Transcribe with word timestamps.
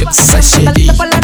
Yes, 0.00 0.34
I 0.34 0.40
said 0.40 0.74
it. 0.78 1.19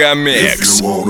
Мегамикс. 0.00 0.80
If 0.80 1.09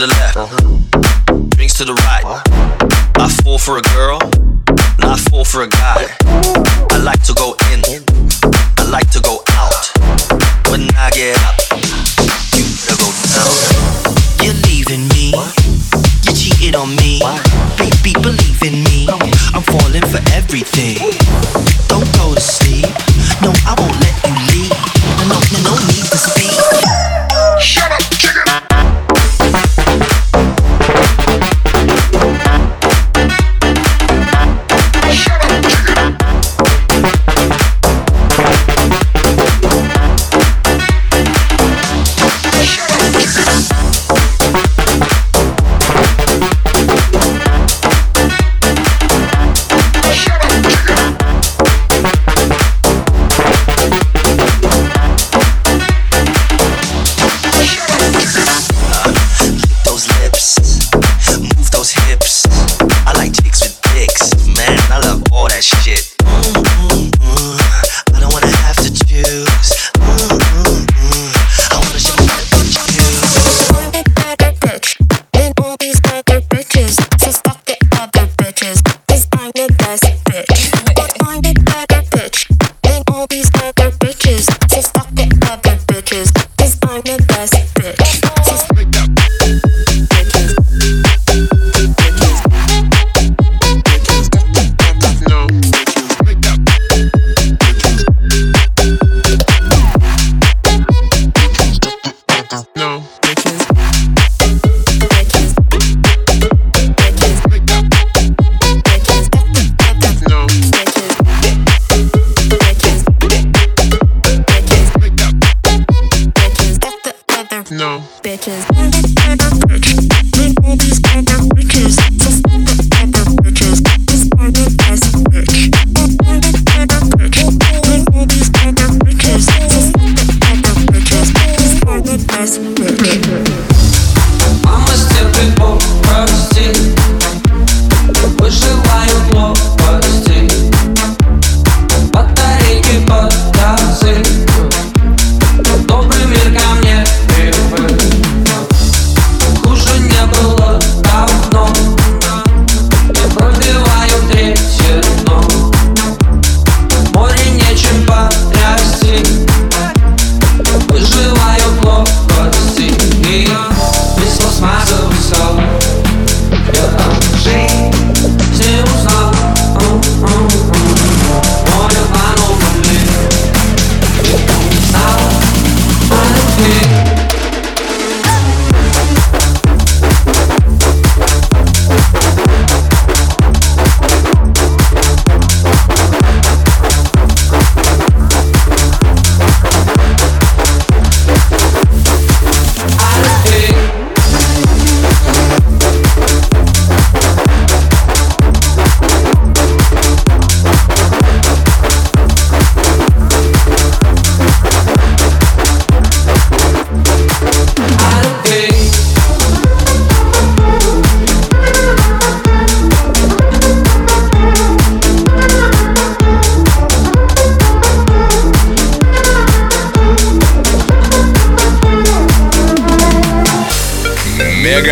the 0.00 0.06
left, 0.06 0.36
uh-huh. 0.36 1.36
drinks 1.50 1.74
to 1.74 1.84
the 1.84 1.92
right. 1.92 2.24
Uh-huh. 2.24 3.20
I 3.20 3.28
fall 3.44 3.58
for 3.58 3.76
a 3.76 3.82
girl, 3.92 4.16
not 4.98 5.20
fall 5.28 5.44
for 5.44 5.60
a 5.60 5.68
guy. 5.68 6.08
I 6.90 6.96
like 7.04 7.22
to 7.24 7.34
go 7.34 7.52
in, 7.68 7.84
I 8.80 8.88
like 8.88 9.10
to 9.10 9.20
go 9.20 9.44
out. 9.60 9.76
When 10.72 10.88
I 10.96 11.10
get 11.12 11.36
up, 11.44 11.60
you 12.56 12.64
better 12.64 12.96
go 12.96 13.12
down. 13.28 13.52
You're 14.40 14.56
leaving 14.64 15.04
me, 15.12 15.36
what? 15.36 15.52
you 16.24 16.32
cheated 16.32 16.74
on 16.76 16.96
me. 16.96 17.20
What? 17.20 17.44
Baby, 17.76 18.16
believe 18.24 18.62
in 18.64 18.80
me, 18.88 19.04
I'm 19.52 19.60
falling 19.68 20.06
for 20.08 20.24
everything. 20.32 20.96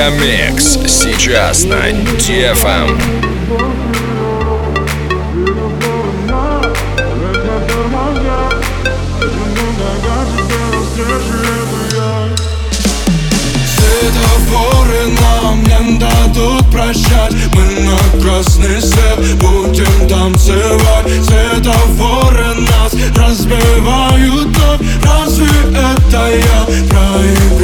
Мегамикс 0.08 0.78
сейчас 0.86 1.64
на 1.64 1.90
DFM. 1.90 2.98
Светофоры 13.66 15.08
нам 15.20 15.62
не 15.62 15.98
дадут 15.98 16.70
прощать. 16.70 17.34
Мы 17.54 17.64
на 17.82 18.22
красный 18.22 18.80
свет 18.80 19.36
будем 19.36 20.08
танцевать 20.08 21.06
Светофоры 21.22 22.54
нас 22.54 22.94
разбивают. 23.14 24.48
Но 25.04 25.18
Разве 25.28 25.44
это 25.44 26.30
я? 26.30 26.64
Проиграл 26.88 27.57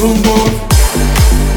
любовь? 0.00 0.52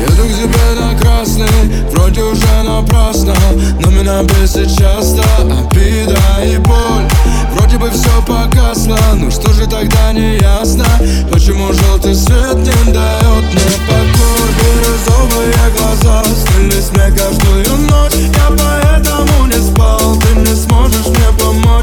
Еду 0.01 0.23
к 0.23 0.35
тебе 0.35 0.79
на 0.79 0.97
красный, 0.99 1.47
вроде 1.91 2.21
уже 2.23 2.63
напрасно 2.63 3.33
Но 3.79 3.89
меня 3.89 4.21
бесит 4.23 4.67
часто 4.67 5.23
обида 5.39 6.19
и 6.45 6.57
боль. 6.57 7.07
Вроде 7.53 7.77
бы 7.77 7.89
все 7.89 8.09
погасло, 8.27 8.97
ну 9.15 9.31
что 9.31 9.51
же 9.53 9.65
тогда 9.65 10.11
не 10.11 10.37
ясно 10.39 10.85
Почему 11.31 11.71
желтый 11.71 12.15
свет 12.15 12.55
не 12.55 12.91
дает 12.91 13.43
мне 13.53 13.73
покой 13.87 14.49
Бирюзовые 14.59 15.53
глаза 15.77 16.23
снились 16.23 16.91
мне 16.91 17.17
каждую 17.17 17.77
ночь 17.89 18.13
Я 18.13 18.49
поэтому 18.49 19.45
не 19.45 19.61
спал, 19.61 20.17
ты 20.17 20.39
не 20.39 20.55
сможешь 20.55 21.07
мне 21.07 21.27
помочь 21.39 21.82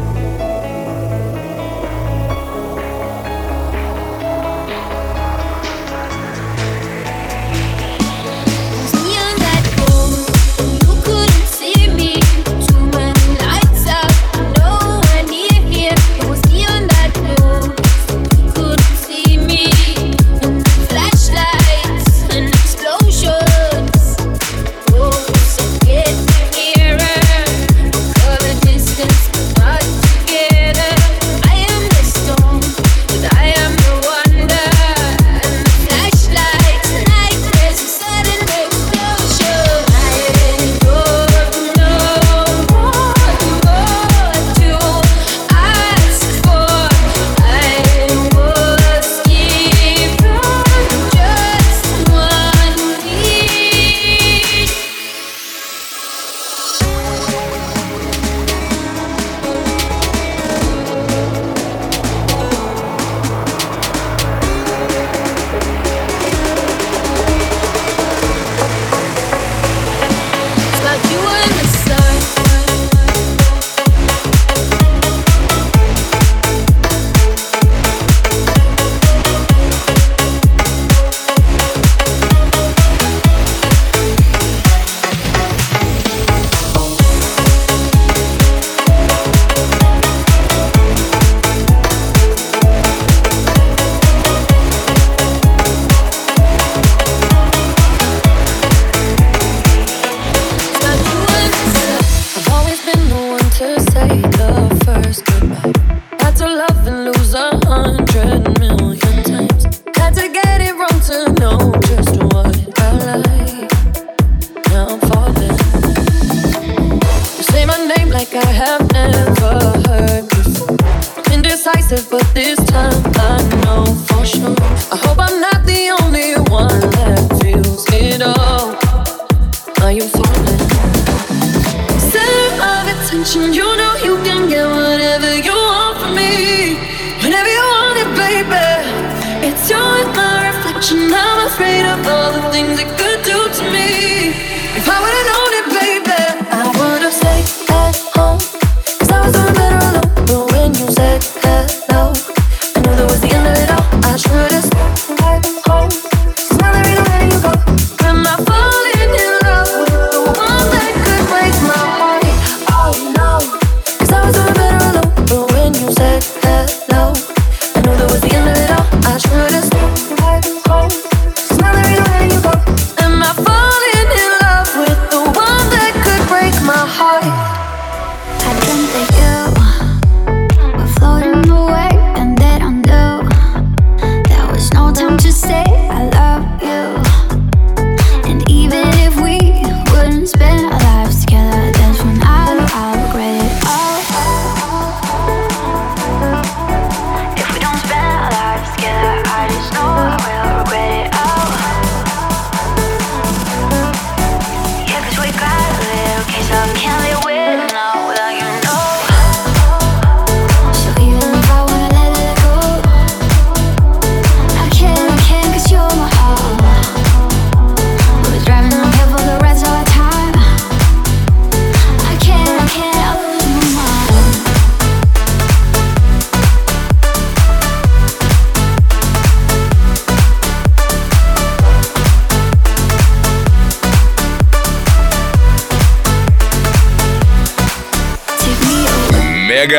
Like 118.21 118.35
I 118.35 118.51
have 118.51 118.80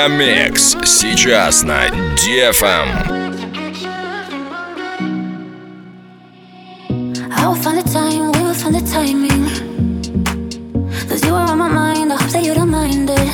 Мегамикс 0.02 0.76
сейчас 0.85 1.62
на 1.62 1.87
DFM. 2.16 2.88
I 7.30 7.47
will 7.47 7.54
find 7.54 7.85
time, 7.87 8.32
we 8.32 8.42
will 8.42 8.52
find 8.52 8.85
timing. 8.85 9.47
Are 11.25 11.50
on 11.50 11.56
my 11.56 11.68
mind, 11.68 12.12
I 12.12 12.16
hope 12.16 12.32
that 12.32 12.44
you 12.44 12.52
don't 12.52 12.71
mind 12.71 13.11
it. 13.11 13.28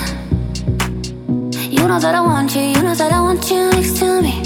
You 1.70 1.88
know 1.88 1.98
that 1.98 2.14
I 2.14 2.20
want 2.20 2.54
you, 2.54 2.60
you 2.60 2.82
know 2.82 2.94
that 2.94 3.12
I 3.12 3.20
want 3.22 3.50
you 3.50 3.70
next 3.70 3.96
to 4.00 4.20
me. 4.20 4.42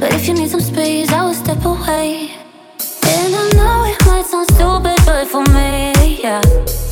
But 0.00 0.12
if 0.14 0.26
you 0.26 0.34
need 0.34 0.50
some 0.50 0.60
space, 0.60 1.12
I 1.12 1.24
will 1.24 1.34
step 1.34 1.64
away. 1.64 2.30
And 3.06 3.34
I 3.36 3.50
know 3.54 3.84
it 3.84 4.04
might 4.04 4.26
sound 4.26 4.48
stupid, 4.50 4.98
but 5.06 5.28
for 5.28 5.44
me, 5.54 6.18
yeah. 6.24 6.42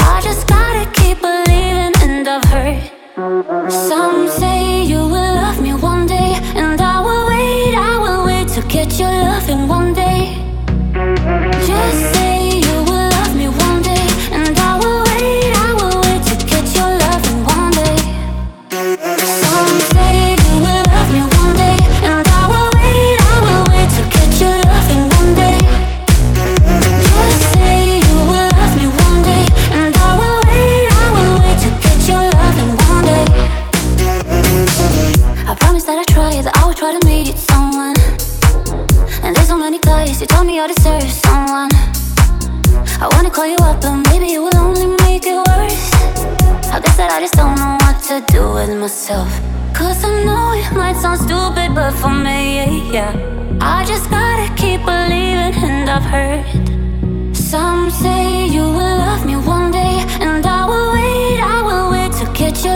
I 0.00 0.20
just 0.22 0.46
gotta 0.46 0.88
keep 0.92 1.20
believing, 1.20 1.92
and 2.02 2.28
I've 2.28 2.44
heard. 2.44 2.91
Some 3.22 4.26
say 4.26 4.51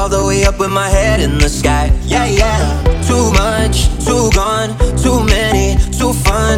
all 0.00 0.08
the 0.08 0.24
way 0.24 0.46
up 0.46 0.58
with 0.58 0.70
my 0.70 0.88
head 0.88 1.20
in 1.20 1.36
the 1.36 1.48
sky. 1.48 1.92
Yeah, 2.06 2.24
yeah. 2.24 2.56
Too 3.04 3.26
much, 3.36 3.92
too 4.00 4.32
gone, 4.32 4.72
too 4.96 5.20
many, 5.28 5.76
too 5.92 6.14
fun. 6.24 6.56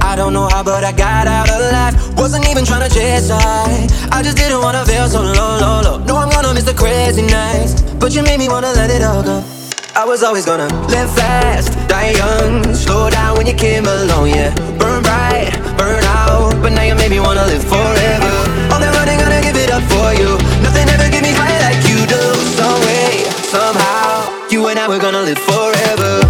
I 0.00 0.14
don't 0.14 0.32
know 0.32 0.46
how, 0.46 0.62
but 0.62 0.84
I 0.84 0.92
got 0.92 1.26
out 1.26 1.50
alive. 1.50 1.94
Wasn't 2.16 2.48
even 2.48 2.64
trying 2.64 2.88
to 2.88 2.94
chase 2.94 3.30
high. 3.30 3.88
I 4.12 4.22
just 4.22 4.36
didn't 4.36 4.60
wanna 4.62 4.86
feel 4.86 5.08
so 5.08 5.22
low, 5.22 5.58
low, 5.58 5.80
low. 5.82 5.98
No, 6.06 6.14
I'm 6.22 6.30
gonna 6.30 6.54
miss 6.54 6.62
the 6.62 6.74
crazy 6.74 7.22
nights, 7.22 7.82
but 7.98 8.14
you 8.14 8.22
made 8.22 8.38
me 8.38 8.48
wanna 8.48 8.72
let 8.78 8.90
it 8.90 9.02
all 9.02 9.24
go. 9.24 9.42
I 9.96 10.04
was 10.06 10.22
always 10.22 10.46
gonna 10.46 10.70
live 10.86 11.10
fast, 11.10 11.74
die 11.88 12.12
young, 12.12 12.62
slow 12.74 13.10
down 13.10 13.38
when 13.38 13.46
you 13.48 13.54
came 13.54 13.86
along, 13.86 14.28
yeah. 14.28 14.54
Burn 14.78 15.02
bright, 15.02 15.50
burn 15.76 16.04
out, 16.04 16.54
but 16.62 16.70
now 16.70 16.84
you 16.84 16.94
made 16.94 17.10
me 17.10 17.18
wanna 17.18 17.44
live 17.46 17.64
forever. 17.64 18.34
All 18.70 18.78
that 18.78 18.94
running, 18.94 19.18
gonna 19.18 19.42
give 19.42 19.56
it 19.56 19.70
up 19.72 19.82
for 19.90 20.14
you. 20.14 20.38
Nothing 20.62 20.86
ever 20.94 21.10
give 21.10 21.22
me 21.22 21.29
do 22.10 22.20
some 22.58 22.80
way, 22.82 23.22
somehow. 23.54 24.48
You 24.50 24.66
and 24.66 24.78
I, 24.78 24.88
we're 24.88 24.98
gonna 24.98 25.22
live 25.22 25.38
forever. 25.38 26.29